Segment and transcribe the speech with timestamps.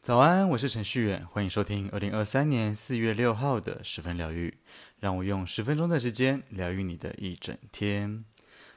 [0.00, 4.54] 早安，我是程序员，欢迎收听二零二三年四月六号的十分疗愈。
[4.98, 8.24] 让我用十分钟的时间疗愈你的一整天。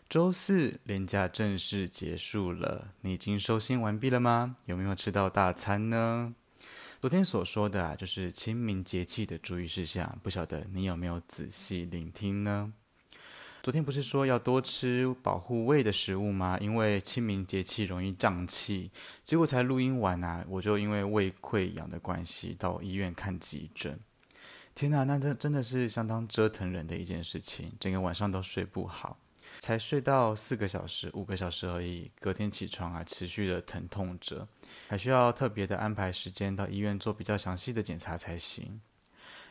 [0.10, 4.58] 周四连假正式结束了，你已经收心完毕了吗？
[4.66, 6.34] 有没有吃到大餐呢？
[7.00, 12.74] 昨天所说的啊，就是清明节气的注意事项，不晓得你有没有仔细聆听呢？
[13.62, 16.58] 昨天不是说要多吃保护胃的食物吗？
[16.62, 18.90] 因为清明节气容易胀气，
[19.26, 24.00] 结果才录音完啊，我就因为胃溃疡的关系到医院看急诊。
[24.74, 29.20] 天哪，那这真的是相当折腾人的一件事情，整个晚上都睡不好，
[29.60, 34.48] 才睡到四个小时、五个小时而已，隔天起床还持续的疼痛着，
[34.88, 38.80] 还需要特别的安排时间到医院做比较详细的检查才行。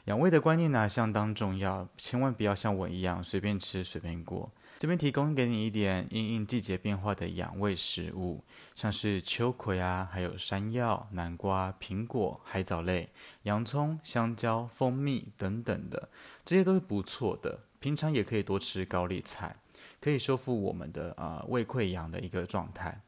[0.08, 4.50] 养胃的观念呢，相当重要，千万不要像我一样随便吃随便过。
[4.78, 8.42] 这边提供给你一点因应季节变化的养胃食物，
[8.74, 13.10] 像是秋葵啊，还有山药、南瓜、苹果、海藻类、
[13.42, 16.08] 洋葱、香蕉、蜂蜜等等的，
[16.42, 17.60] 这些都是不错的。
[17.78, 19.56] 平常也可以多吃高丽菜，
[20.00, 22.98] 可以修复我们的呃胃溃疡的一个状态。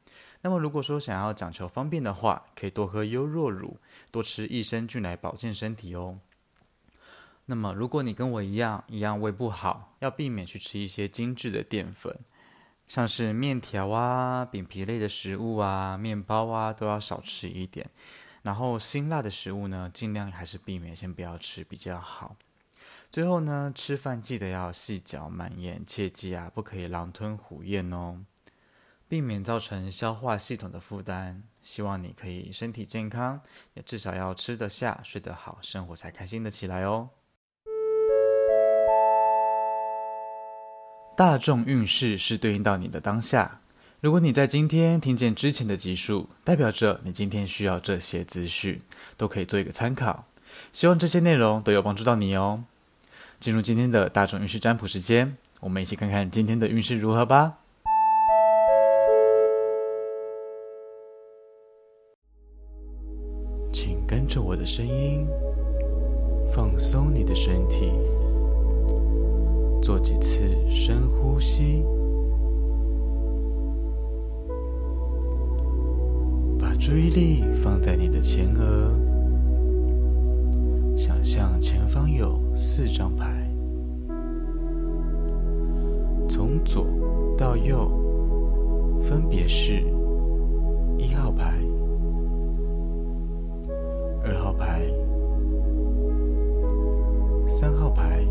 [0.42, 3.78] 那么如果说想要讲求方便的话，可以多喝优酪乳，
[4.10, 6.18] 多吃益生菌来保健身体哦。
[7.50, 12.16] 那么，如果你跟我一样，一样胃不好，要避免去吃一些精致的淀粉，
[12.86, 17.90] 像是面条啊、饼皮类的食物啊、面包啊，都要少吃一点。
[18.42, 22.36] 然后辛辣的食物呢，尽量还是避免，先不要吃比较好。
[23.10, 28.24] 最后呢，吃饭记得要细嚼慢咽，切记啊，不可以狼吞虎咽哦，
[29.08, 31.42] 避免造成消化系统的负担。
[31.60, 33.42] 希望你可以身体健康，
[33.74, 37.10] 也至少要吃得下、睡得好，生活才开心的起来哦。
[41.20, 43.60] 大众运势是对应到你的当下。
[44.00, 48.80] 如果你在今天听见之前的集数，代表着你今天需要这些资讯，
[49.18, 50.24] 都可以做一个参考。
[50.72, 52.64] 希望这些内容都有帮助到你哦。
[53.38, 57.58] 进入今天的大众运势占卜时间，我们一起看看今天的运势如何吧。
[63.70, 65.28] 请跟着我的声音，
[66.50, 67.92] 放松你的身体。
[69.90, 71.84] 做几次深呼吸，
[76.56, 78.96] 把注意力放在你的前额，
[80.96, 83.50] 想象前方有四张牌，
[86.28, 86.86] 从左
[87.36, 87.90] 到右，
[89.02, 89.82] 分别是
[90.98, 91.58] 一号牌、
[94.22, 94.82] 二号牌、
[97.48, 98.24] 三号牌。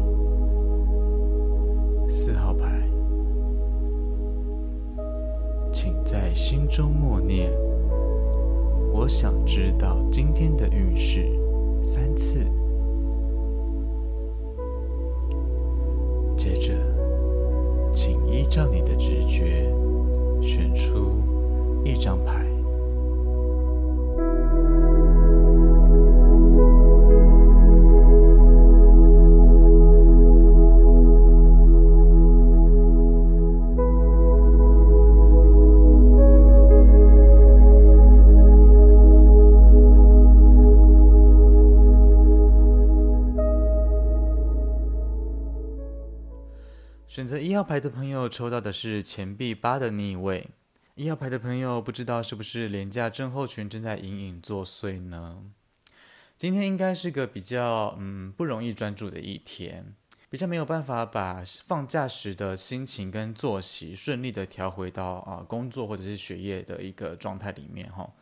[6.79, 7.51] 中默念
[8.93, 11.29] ：“我想知道今天的运势。”
[11.83, 12.39] 三次。
[16.37, 16.73] 接着，
[17.93, 19.69] 请依照你的直觉
[20.41, 21.17] 选出
[21.83, 22.48] 一张牌。
[47.09, 50.47] 选择一号牌的朋友抽到的是钱币八的逆位。
[50.93, 55.41] 一号牌的朋友不知道是不是廉价症候群正在隐隐作祟呢？
[56.37, 59.95] 今天应该是个比较嗯不容易专注的一天，
[60.29, 68.13] 比较没有办法把放假时的心情跟作息顺利的调回到啊工作或者是学业的一个状态里面哈。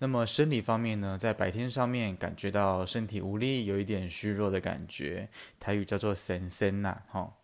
[0.00, 5.28] 那么生理方面呢，在白天上面感觉到身体无力，有一点虚弱的感觉，
[5.60, 7.34] 台语叫做神仙呐哈。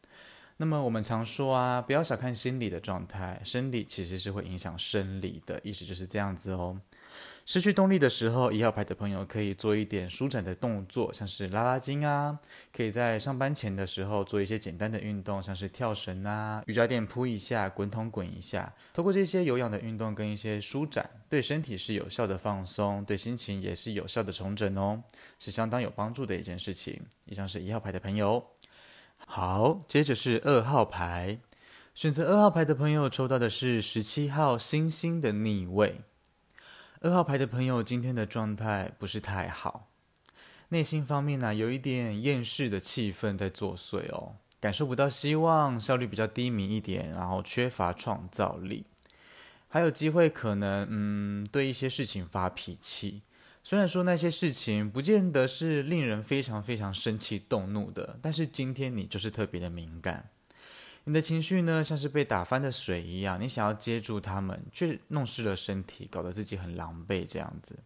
[0.60, 6.80] 那么我们常说啊，不要小看心理的状态，生理其实是会影响生理的，意思就是这样子哦。
[7.46, 12.40] 失去动力的时候，一号牌的朋友可以做一点舒展的动作，像是拉拉筋啊，
[12.76, 18.74] 可以在上班前的时候做一些简单的运动，像是跳绳啊、瑜伽垫铺一下、滚筒滚一下。
[18.92, 25.04] 透过这些有氧的运动跟一些舒展，对身体是有效的放松，对心情也是有效的重整哦，
[25.38, 27.00] 是相当有帮助的一件事情。
[27.26, 28.44] 以上是一号牌的朋友。
[29.30, 31.38] 好，接着是二号牌，
[31.94, 36.00] 选择二号牌的朋友抽到的是十七号星星的逆位。
[37.02, 39.90] 二号牌的朋友今天的状态不是太好，
[40.70, 44.36] 内心方面呢、有一点厌世的气氛在作祟哦。
[44.58, 48.86] 感受不到希望，效率比较低迷一点，然后缺乏创造力，
[49.68, 53.20] 还有机会可能嗯对一些事情发脾气。
[53.68, 60.30] 虽然说那些事情不见得是令人非常非常生气动怒的，但是今天你就是特别的敏感。
[61.04, 67.80] 你的情绪呢，像是被打翻的水一样，你想要接住它们，却弄湿了身体，搞得自己很狼狈，这样子。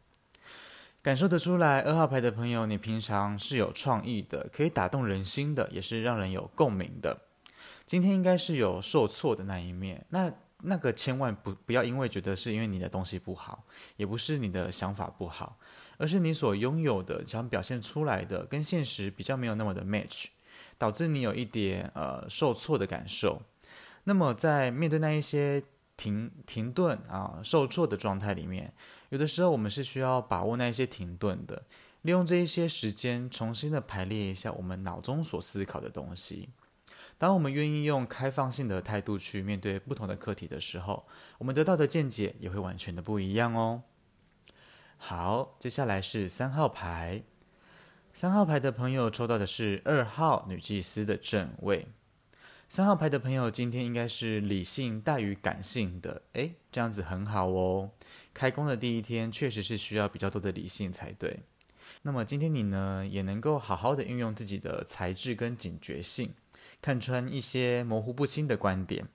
[1.02, 7.23] 感受得出来，二号牌的朋友，你平常是有创意的，可以打动人心的，也是让人有共鸣的。
[7.84, 13.64] 今天应该是有受挫的那一面，那那个千万不不要因为觉得是因为你的东西不好，
[13.96, 15.58] 也不是你的想法不好，
[15.98, 20.26] 而是你所拥有的想表现出来的跟现实比较没有那么的 match。
[20.78, 23.40] 导致你有一点呃受挫的感受，
[24.02, 25.62] 那么在面对那一些
[25.96, 28.72] 停停顿啊受挫的状态里面，
[29.10, 31.62] 有的时候我们是需要把握那一些停顿的，
[32.00, 36.48] 利用这一些时间重新的排列一下我们脑中所思考的东西。
[37.22, 41.06] 当我们愿意用开放性的态度去面对不同的课题的时候，
[41.38, 43.84] 我们得到的见解也会完全的不一样哦。
[44.96, 47.22] 好，接下来是三号牌。
[48.12, 51.86] 三号牌的朋友抽到的是二号女祭司的正位。
[52.69, 57.92] 三号牌的朋友今天应该是理性大于感性的，诶，这样子很好哦。
[58.34, 61.38] 开工的第一天确实是需要比较多的理性才对。
[62.02, 66.34] 那么今天你呢，也能够好好的运用自己的才智跟警觉性，
[66.82, 69.08] 看穿一些模糊不清的观点。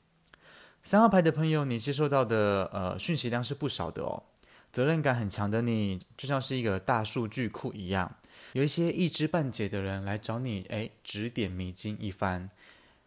[0.81, 4.23] 三号牌的朋友，你接收到的呃讯息量是不少的哦。
[4.71, 8.15] 责任感很强的你，就像是一个大数据库一样。
[8.53, 12.49] 有一些一知半解的人来找你，哎，指点迷津一番，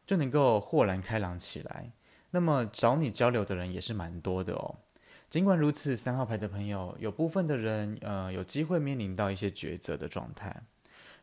[0.07, 1.93] 就能够豁然开朗起来。
[2.33, 4.77] 那么找你交流的人也是蛮多的哦。
[5.29, 10.63] 尽管如此，三号牌的朋友有部分的人，呃，有机会面临到一些抉择的状态。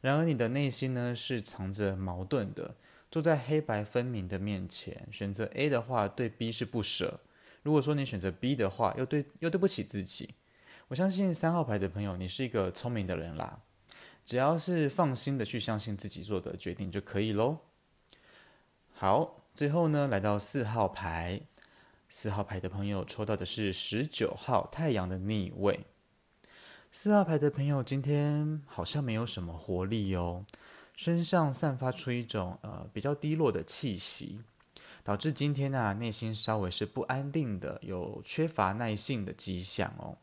[0.01, 2.75] 然而你的内心呢，是藏着矛盾的，
[3.09, 7.19] 坐在黑白分明的面前，选择 A 的话，对 B 是不舍；
[7.63, 10.35] 如果说你选择 B 的话，又对又对不起自己。
[10.89, 13.61] 我相信三号牌的朋友，你是一个聪明的人啦。
[14.25, 17.59] 只要是放心的去相信自己做的决定就可以喽。
[18.93, 21.41] 好，最后呢，来到四号牌，
[22.09, 25.85] 四号牌的朋友抽到的是十九号太阳的逆位。
[26.91, 30.45] 四号牌的朋友今天好像没有什么活力哦，
[30.97, 34.39] 身上散发出一种呃比较低落的气息，
[35.03, 40.17] 导致今天啊内心稍微是不安定的，有缺乏耐性的迹象哦。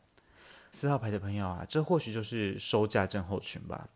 [0.71, 3.87] 四号牌的朋友啊，这或许就是收假症候群吧。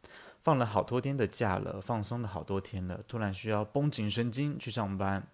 [0.41, 5.27] 放了好多天的假了，放松了好多天了，突然需要绷紧神经去上班。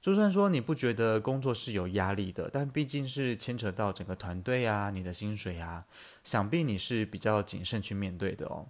[0.00, 5.84] 就算说你不觉得工作是有压力的，但毕竟是牵扯到整个团队啊，你的薪水啊，
[6.22, 8.68] 想必你是比较谨慎去面对的哦。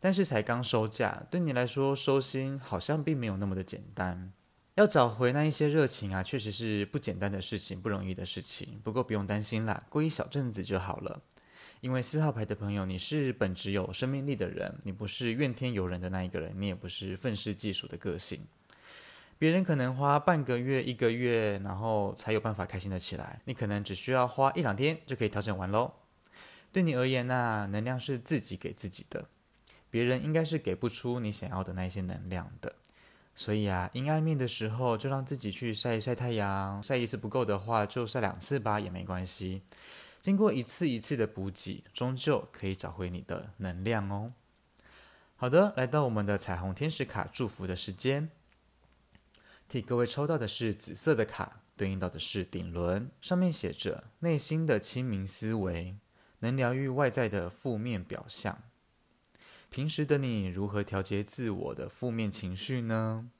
[0.00, 4.32] 但是才刚收假，对你来说收心好像并没有那么的简单。
[4.76, 8.80] 要找回那一些热情啊，确实是不简单的事情，不容易的事情。
[8.82, 11.20] 不过不用担心啦，过一小阵子就好了。
[11.82, 18.46] 因为四号牌的朋友，你是本质有生命力的人，你不是怨天尤人的那一个人，你也不是愤世嫉俗的个性。
[19.38, 25.92] 别人可能花半个月、一个月，然后才有办法开心的起来，你可能只需要花一两天就可以调整完喽。
[26.70, 29.26] 对你而言呢，能量是自己给自己的，
[29.90, 32.74] 别人应该是给不出你想要的那些能量的。
[33.34, 39.62] 所以啊，阴暗面的时候，就让自己去晒一晒太阳，晒一次不够的话，就晒两次吧，也没关系。
[40.20, 44.34] 经过一次一次的补给，终究可以找回你的能量哦。
[45.36, 48.28] 好的，来到我们的彩虹天使卡祝福的时间，
[49.66, 55.96] 替各位抽到的是紫色的卡，对应到的是顶轮，上面写着“内心的清明思维，
[56.40, 58.62] 能疗愈外在的负面表象”。
[59.70, 63.30] 平时的你如何调节自我的负面情绪呢？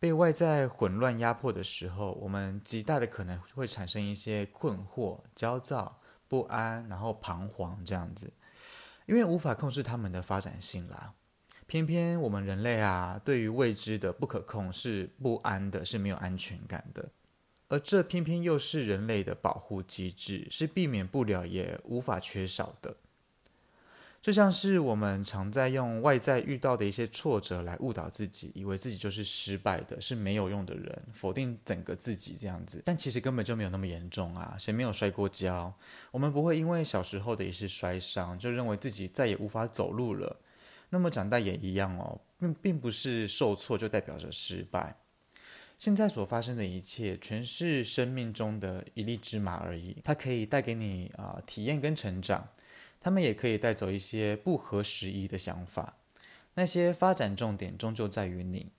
[0.00, 8.32] 被外在混乱压迫的时候，我们极大的可能会产生一些困惑、焦躁、不安，然后彷徨这样子，
[9.06, 11.14] 因为无法控制他们的发展性啦。
[11.68, 17.10] 偏偏我们人类啊，对于未知的不可控是不安的，是没有安全感的，
[17.68, 22.96] 而这偏偏又是人类的保护机制，是避免不了也无法缺少的。
[24.24, 32.80] 就像是我们常在用外在遇到的一些挫折来误导自己，以为自己就是失败的，是没有用的人，否定整个自己这样子。
[32.86, 34.56] 但其实根本就没有那么严重啊！
[34.58, 35.70] 谁没有摔过跤？
[36.10, 40.40] 我们不会因为小时候的一次摔伤，就认为自己再也无法走路了。
[40.88, 44.96] 那么长大也一样哦，并并不是受挫就代表着失败。
[45.78, 52.48] 现在所发生的一切，全是生命中的一粒芝麻而已，它可以带给你啊、体验跟成长。
[53.04, 55.98] 他们也可以带走一些不合时宜的想法，
[56.54, 58.72] 那些发展重点终究在于你。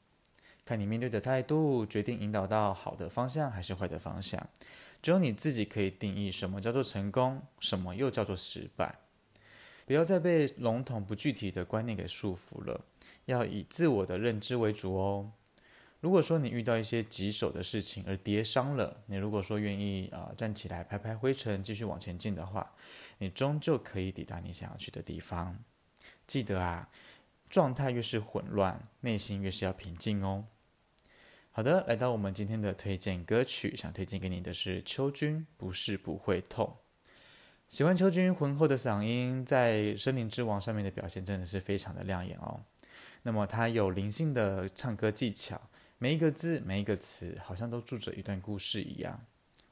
[0.66, 4.50] 看你面对的态度，决定引导到好的方向还是坏的方向。
[5.00, 8.96] 只有你自己可以定义什么叫做成功，什么又叫做失败。
[9.86, 12.84] 不要再被笼统不具体的观念给束缚了，
[13.26, 15.34] 要以自我的认知为主哦。
[16.06, 22.74] 如果说你遇到一些棘手的事情而跌伤了，你如果说愿意啊、站起来拍拍灰尘，继续往前进的话，
[23.18, 25.58] 你终究可以抵达你想要去的地方。
[26.28, 26.92] 记得啊，
[27.50, 30.46] 状态越是混乱，内心越是要平静哦。
[31.50, 36.78] 好的，来到我们今天的推荐歌曲，想推荐给你的是秋君，不是不会痛。
[37.68, 42.62] 喜欢秋君浑厚的嗓音，在《森林之王》上面的表现真的是非常的亮眼哦。
[43.24, 45.60] 那么他有灵性的唱歌技巧，
[45.98, 49.26] 每一个字、每一个词，好像都住着一段故事一样。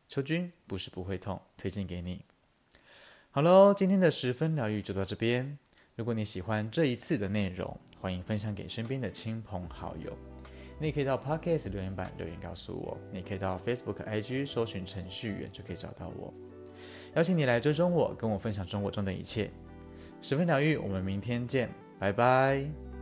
[0.07, 2.23] 秋君不是不会痛，推荐给你。
[3.31, 5.57] 好喽，今天的十分疗愈就到这边。
[5.95, 10.17] 如果你喜欢这一次的内容，欢迎分享给身边的亲朋好友。
[10.79, 16.33] 你也可以到 Podcast 留言板留言告诉我，你可以到 Facebook、IG 搜寻程序员就可以找到我。
[17.15, 19.51] 邀请你来追踪我，跟我分享生活中的一切。
[20.21, 22.92] 十分疗愈，我们明天见，拜拜。